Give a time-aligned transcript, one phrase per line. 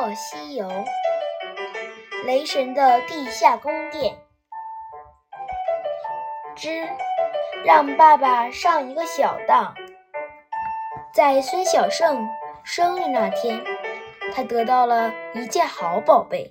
[0.00, 0.64] 莫西游》，
[2.24, 4.14] 雷神的地下宫殿
[6.54, 6.86] 之
[7.64, 9.74] 让爸爸上一个小当。
[11.12, 12.28] 在孙小圣
[12.62, 13.60] 生日那天，
[14.32, 16.48] 他得到了一件好宝贝，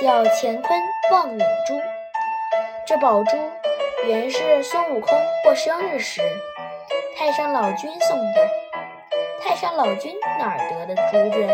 [0.00, 1.74] 叫乾坤望远珠。
[2.86, 3.36] 这宝珠
[4.06, 6.22] 原是孙悟空过生日时
[7.16, 8.48] 太上老君送的。
[9.42, 11.48] 太上老君哪儿得的珠子？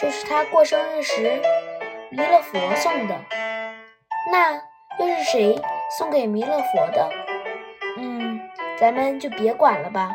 [0.00, 1.42] 就是他过生日时
[2.10, 3.14] 弥勒佛送的。
[4.32, 4.54] 那
[4.98, 5.60] 又是谁
[5.98, 7.10] 送给弥勒佛的？
[7.98, 8.40] 嗯，
[8.78, 10.10] 咱们就别管了吧。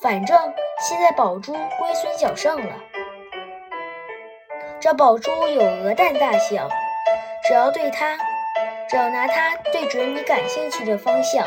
[0.00, 0.38] 反正
[0.80, 2.74] 现在宝珠归孙小圣了。
[4.80, 6.66] 这宝珠有鹅蛋大小，
[7.46, 8.16] 只要对它，
[8.88, 11.44] 只要拿它对准你感兴趣的方向，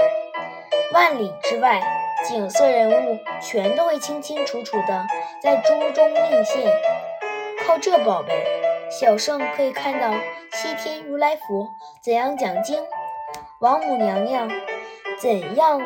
[0.93, 1.81] 万里之外
[2.23, 5.07] 景色、人物全都会清清楚楚的
[5.41, 6.71] 在珠中映现。
[7.65, 8.45] 靠这宝贝，
[8.91, 10.11] 小圣可以看到
[10.51, 11.69] 西天如来佛
[12.03, 12.85] 怎样讲经，
[13.61, 14.49] 王母娘娘
[15.17, 15.81] 怎样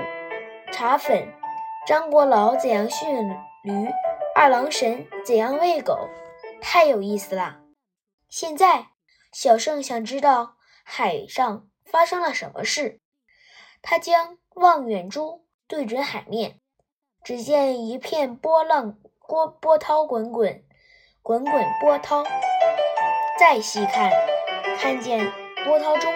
[0.72, 1.28] 查粉。
[1.86, 3.30] 张国老怎样驯
[3.64, 3.88] 驴？
[4.36, 6.10] 二郎神怎样喂狗？
[6.60, 7.62] 太有意思啦！
[8.28, 8.88] 现在，
[9.32, 13.00] 小圣想知道海上发生了什么事。
[13.82, 16.60] 他将望远珠对准海面，
[17.24, 18.98] 只见一片波浪，
[19.28, 20.66] 波波涛滚滚，
[21.28, 22.24] 滚滚波涛。
[23.38, 24.10] 再细看，
[24.80, 25.30] 看见
[25.66, 26.14] 波涛中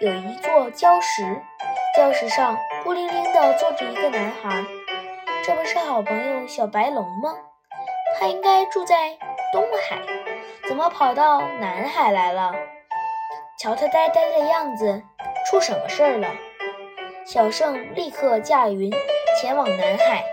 [0.00, 1.22] 有一座礁石，
[1.94, 4.64] 礁石上孤零零地坐着一个男孩。
[5.44, 7.34] 这不是好朋友小白龙吗？
[8.18, 9.10] 他应该住在
[9.52, 9.98] 东海，
[10.66, 12.54] 怎么跑到南海来了？
[13.58, 15.02] 瞧他呆呆的样子，
[15.46, 16.28] 出什么事儿了？
[17.26, 18.90] 小圣立刻驾云
[19.38, 20.24] 前往南海。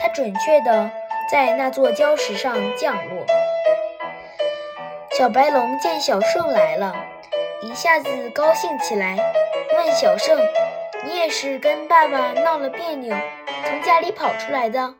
[0.00, 0.88] 他准确的
[1.30, 3.24] 在那座礁石上降落。
[5.16, 6.92] 小白龙见小圣来了，
[7.62, 9.16] 一下子高兴起来，
[9.76, 10.36] 问小圣
[11.06, 13.14] ：“你也是跟爸爸闹了别扭？”
[13.64, 14.94] 从家里跑出来的，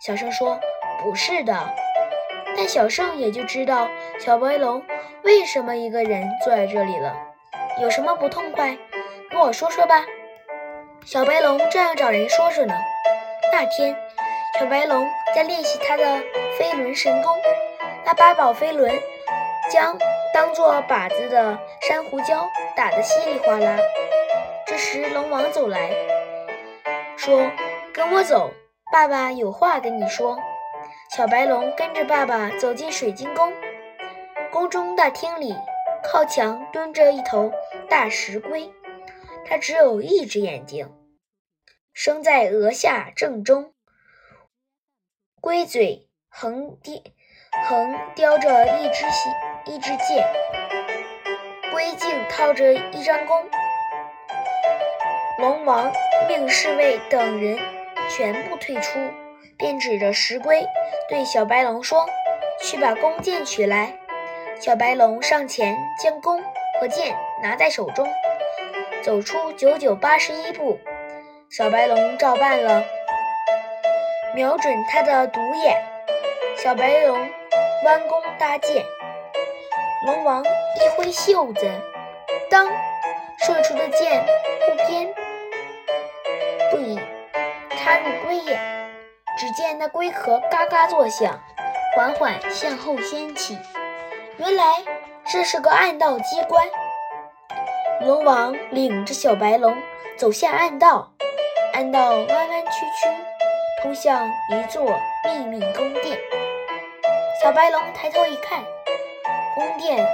[0.00, 0.60] 小圣说
[1.02, 1.54] ：“不是的。”
[2.54, 4.82] 但小圣也就知道小白龙
[5.22, 7.14] 为什么一个人坐在这里了，
[7.80, 8.76] 有什么不痛快，
[9.30, 10.04] 跟我说说吧。
[11.06, 12.74] 小白龙正要找人说说呢。
[13.52, 13.96] 那天，
[14.58, 16.02] 小白龙在练习他的
[16.58, 17.36] 飞轮神功，
[18.06, 18.90] 那八宝飞轮
[19.70, 19.98] 将
[20.32, 23.76] 当做靶子的珊瑚礁打得稀里哗啦。
[24.66, 25.90] 这时，龙王走来
[27.18, 27.50] 说。
[27.92, 28.50] 跟我走，
[28.90, 30.38] 爸爸有话跟你说。
[31.14, 33.52] 小白龙跟着爸爸走进水晶宫。
[34.50, 35.54] 宫中大厅里，
[36.02, 37.52] 靠墙蹲着一头
[37.90, 38.70] 大石龟，
[39.44, 40.90] 它只有一只眼睛，
[41.92, 43.74] 生在额下正中。
[45.46, 47.00] 龟嘴横叼
[47.68, 49.06] 横叼着一支
[49.64, 50.26] 一支箭，
[51.70, 53.44] 龟颈套着一张弓。
[55.38, 55.92] 龙王
[56.26, 57.56] 命侍卫等人。
[58.08, 58.98] 全部退出，
[59.56, 60.66] 便指着石龟
[61.08, 62.04] 对小白龙说
[62.60, 63.96] ：“去把弓箭取来。”
[64.58, 66.42] 小白龙上前将弓
[66.80, 68.08] 和箭拿在手中，
[69.04, 70.80] 走出九九八十一步。
[71.48, 72.84] 小白龙照办了，
[74.36, 75.82] 瞄准他的独眼。
[76.58, 77.18] 小白龙
[77.86, 78.84] 弯弓搭箭，
[80.04, 81.66] 龙王一挥袖子，
[82.50, 82.68] 当，
[83.38, 84.26] 射出的箭
[84.66, 85.08] 不偏
[86.70, 87.00] 不倚。
[87.78, 88.60] 插入龟眼，
[89.38, 91.40] 只见那龟壳嘎嘎作响，
[91.96, 93.56] 缓缓向后掀起。
[94.36, 94.64] 原来
[95.24, 96.68] 这是个暗道机关。
[98.02, 99.74] 龙王领着小白龙
[100.18, 101.12] 走下暗道，
[101.72, 103.08] 暗道弯弯曲曲，
[103.86, 106.18] 通向一座秘密宫殿。
[107.40, 108.64] 小白龙抬头一看，
[109.54, 110.04] 宫殿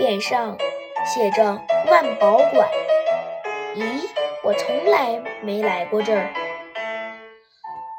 [0.00, 0.58] 匾上
[1.04, 1.44] 写着
[1.88, 2.68] “万宝馆”。
[3.76, 4.08] 咦，
[4.42, 6.28] 我从来没来过这儿。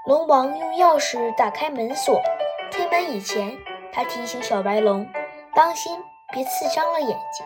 [0.05, 2.21] 龙王用钥匙打开门锁，
[2.69, 3.57] 推门以前，
[3.93, 5.07] 他提醒小白龙
[5.55, 5.97] ：“当心，
[6.33, 7.45] 别刺伤了眼睛。”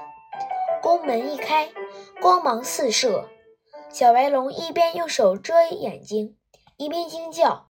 [0.81, 1.69] 宫门一开，
[2.19, 3.29] 光芒四射。
[3.89, 6.35] 小白龙一边用手遮眼睛，
[6.81, 7.67] 一边惊叫：“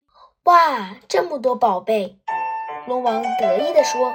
[0.43, 2.17] 哇，这么多宝贝！”
[2.87, 4.13] 龙王得意地说：“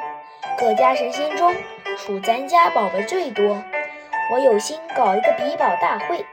[0.61, 1.57] 各家神仙中，
[1.97, 3.57] 属咱家宝贝最多。
[4.31, 6.27] 我有心搞一个比宝大会，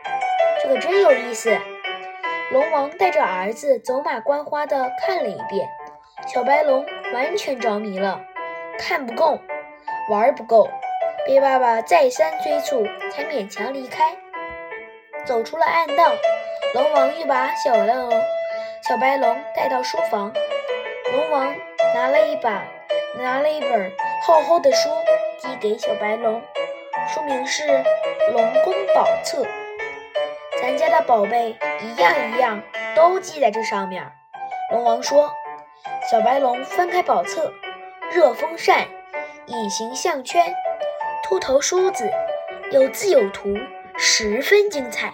[0.62, 1.58] 这可真有意思。”
[2.52, 5.70] 龙王带着儿子走马观花地看了一遍，
[6.28, 8.20] 小白龙完全着迷了，
[8.78, 9.40] 看不够，
[10.12, 10.68] 玩不够，
[11.26, 14.18] 被爸爸再三催促，才勉强离开。
[15.24, 16.12] 走出了暗道，
[16.74, 18.10] 龙王又把小龙、
[18.90, 20.34] 小白龙带到书房。
[21.14, 21.56] 龙王
[21.94, 22.64] 拿了一把
[23.20, 23.92] 拿了一本
[24.24, 24.90] 厚厚的书
[25.40, 26.42] 递给小白龙，
[27.08, 27.62] 书名是
[28.32, 29.44] 《龙宫宝册》，
[30.60, 32.64] 咱家的宝贝一样一样
[32.96, 34.12] 都记在这上面。
[34.72, 35.32] 龙王说
[36.10, 37.54] ：“小白龙翻开宝册，
[38.10, 38.88] 热风扇、
[39.46, 40.52] 隐形项圈、
[41.22, 42.12] 秃头梳子，
[42.72, 43.56] 有字有图，
[43.96, 45.14] 十分精彩。”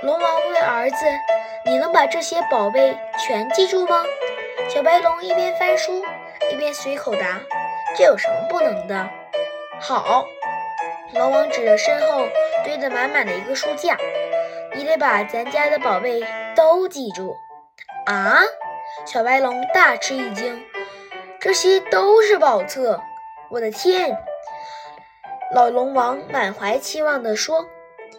[0.00, 1.04] 龙王问儿子
[1.68, 4.04] ：“你能把这些宝贝全记住吗？”
[4.68, 6.04] 小白龙一边翻书，
[6.50, 7.40] 一边随口答
[7.96, 9.08] ：“这有什么不能的？”
[9.80, 10.26] 好，
[11.14, 12.26] 龙王指着身后
[12.64, 13.96] 堆得满满的一个书架
[14.74, 16.22] ：“你得把咱家的宝贝
[16.56, 17.36] 都记住。”
[18.06, 18.40] 啊！
[19.04, 20.64] 小白龙大吃一惊，
[21.38, 23.00] 这些都是宝册！
[23.50, 24.16] 我的天！
[25.54, 27.66] 老龙王满怀期望地说：“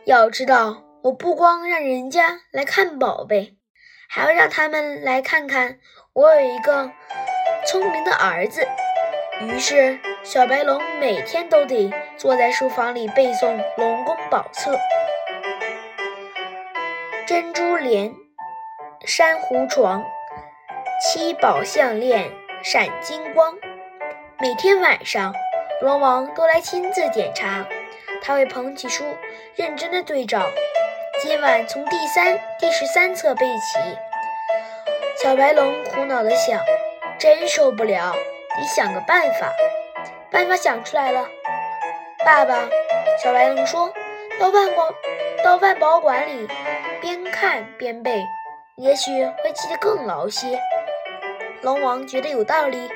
[0.05, 3.55] 要知道，我不光让人家来看宝贝，
[4.09, 5.79] 还要让他们来看看
[6.11, 6.91] 我有一个
[7.65, 8.67] 聪明的儿子。”
[9.41, 14.73] 于是，小白龙每天都得坐在书房里背诵《龙宫宝册》：
[17.25, 18.13] 珍珠帘。
[19.05, 20.03] 珊瑚床，
[21.01, 22.29] 七宝项链
[22.61, 23.57] 闪金光。
[24.39, 25.33] 每天晚上，
[25.81, 27.65] 龙王都来亲自检查。
[28.21, 29.05] 他会捧起书，
[29.55, 30.51] 认真的对照。
[31.21, 33.77] 今晚从第三、第十三册背起。
[35.21, 36.57] 小白龙苦恼的想：
[37.19, 38.16] 真受不了，
[38.56, 39.51] 得想个办法。
[40.31, 41.27] 办法想出来了，
[42.25, 42.69] 爸爸。
[43.21, 43.94] 小白龙说
[44.39, 44.89] ：“到万宝，
[45.44, 46.48] 到万宝馆里，
[47.01, 48.24] 边看边背。”
[48.77, 50.57] 也许会记得更牢些。
[51.62, 52.89] 龙王觉得有道理，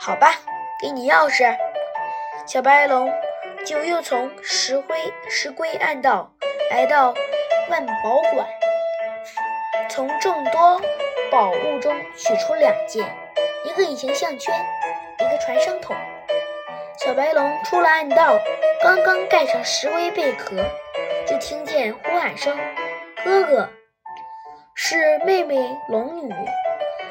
[0.00, 0.34] 好吧，
[0.80, 1.56] 给你钥匙。
[2.44, 3.08] 小白龙
[3.64, 6.32] 就又从石灰石龟暗道
[6.72, 7.14] 来到
[7.68, 8.46] 万宝馆，
[9.88, 10.80] 从众多
[11.30, 13.06] 宝物中取出两件，
[13.64, 14.54] 一个隐形项圈，
[15.18, 15.96] 一个传声筒。
[16.98, 18.38] 小白龙出了暗道，
[18.82, 20.56] 刚刚盖上石龟贝壳，
[21.26, 22.56] 就听见呼喊声
[23.24, 23.68] ：“哥哥！”
[24.74, 26.34] 是妹妹龙女，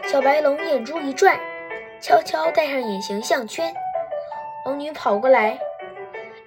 [0.07, 1.39] 小白龙眼珠一转，
[2.00, 3.74] 悄悄戴上隐形项圈。
[4.65, 5.57] 龙女跑过来，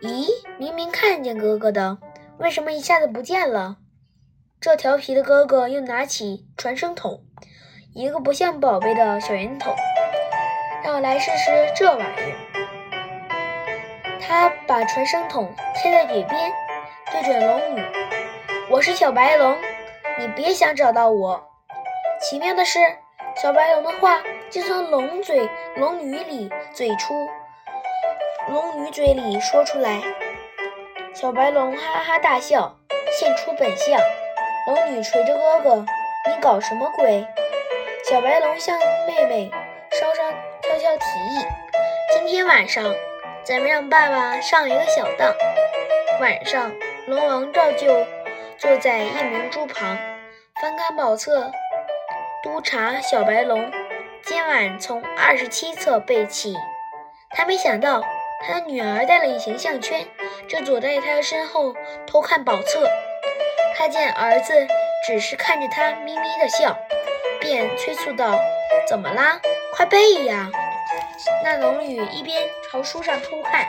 [0.03, 0.29] 咦，
[0.59, 1.99] 明明看见哥哥的，
[2.39, 3.77] 为什么一下子不见了？
[4.64, 7.20] 这调皮的哥哥又拿起传声筒，
[7.93, 9.76] 一个不像宝贝的小圆筒，
[10.82, 13.28] 让我来试试这玩意儿。
[14.19, 16.50] 他把传声筒贴在嘴边，
[17.12, 17.84] 对准龙女
[18.72, 19.55] ：“我是小白龙。”
[20.19, 21.44] 你别想找到我！
[22.22, 22.78] 奇妙的是，
[23.37, 25.46] 小白龙的话就从龙嘴
[25.76, 27.12] 龙女里嘴出，
[28.49, 30.00] 龙女嘴里说出来。
[31.14, 32.78] 小白龙哈哈大笑，
[33.20, 34.00] 现出本相。
[34.66, 35.84] 龙女捶着哥哥
[36.26, 37.26] ：“你搞什么鬼？”
[38.08, 39.50] 小白龙向妹妹
[39.90, 40.22] 稍稍
[40.62, 41.46] 悄悄提议
[42.12, 42.82] ：“今天晚上，
[43.44, 45.34] 咱们让爸爸上一个小当。”
[46.19, 46.72] 晚上，
[47.06, 48.06] 龙王照旧。
[48.56, 49.99] 坐在夜明珠旁，
[50.62, 51.50] 翻看宝册，
[52.43, 53.70] 督查小白龙
[54.22, 56.55] 今晚从二十七册背起。
[57.31, 58.02] 他没想到，
[58.40, 60.06] 他的女儿戴了隐形项圈，
[60.49, 61.75] 就躲在他的身后
[62.06, 62.88] 偷看宝册。
[63.84, 64.54] 他见儿子
[65.06, 66.74] 只是看着他，咪咪的笑，
[67.38, 68.41] 便催促道
[68.88, 69.38] ：“怎么啦？
[69.76, 70.50] 快背呀！”
[71.44, 73.67] 那龙女一边朝书上偷看，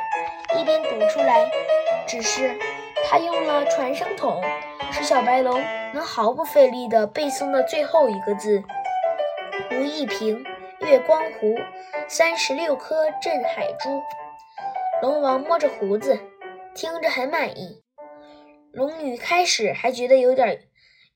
[0.58, 1.52] 一边读出来。
[2.08, 2.58] 只是
[3.04, 4.42] 他用了传声筒。
[4.94, 5.62] 使小白龙
[5.94, 8.64] 能毫不费力地背诵的最后一个字
[9.70, 10.46] ：“如意瓶，
[10.80, 11.58] 月光壶，
[12.08, 14.02] 三十六颗镇海珠。”
[15.04, 16.18] 龙王摸着胡子，
[16.74, 17.85] 听着很满意。
[18.76, 20.60] 龙女开始还觉得有点，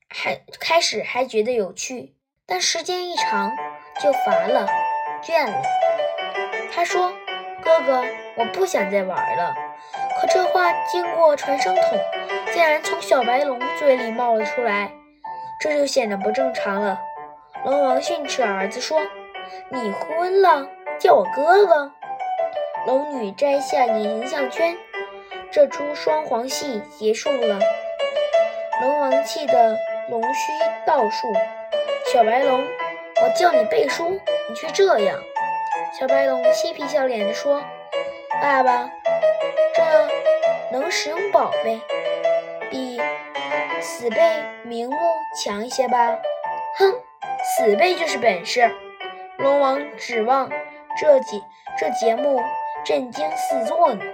[0.08, 2.14] 还开始还觉得有趣，
[2.46, 3.54] 但时间一长
[4.02, 4.66] 就乏了，
[5.22, 5.60] 倦了。
[6.72, 7.12] 她说
[7.62, 8.02] ：“哥哥，
[8.38, 9.54] 我不想再玩了。”
[10.18, 11.82] 可这话经过传声筒。
[12.50, 14.90] 竟然从小白龙嘴里冒了出来，
[15.60, 16.98] 这就显得不正常了。
[17.66, 18.98] 龙王训斥儿子说
[19.70, 20.66] ：“你昏了，
[20.98, 21.92] 叫我哥哥。”
[22.88, 24.74] 龙女摘下隐形项圈，
[25.52, 27.58] 这出双簧戏结束了。
[28.80, 29.76] 龙王气得
[30.08, 30.52] 龙须
[30.86, 31.26] 倒竖。
[32.12, 32.64] 小白龙，
[33.22, 35.18] 我叫你背书，你却这样。
[35.98, 37.62] 小白龙嬉皮笑脸地说
[38.40, 38.90] ：“爸爸，
[39.74, 39.82] 这
[40.72, 41.80] 能使用宝贝。”
[42.70, 43.00] 比
[43.80, 44.18] 死背
[44.62, 44.96] 名目
[45.44, 46.16] 强一些吧？
[46.78, 46.94] 哼，
[47.56, 48.70] 死背就是本事。
[49.38, 50.48] 龙王指望
[50.96, 51.42] 这节
[51.76, 52.40] 这节目
[52.84, 54.04] 震惊四座呢。